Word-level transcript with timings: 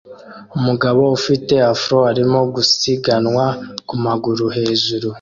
Umugabo 0.57 1.01
ufite 1.17 1.53
Afro 1.73 1.97
arimo 2.11 2.39
gusiganwa 2.53 3.45
ku 3.87 3.95
maguru 4.05 4.45
hejuru 4.57 5.07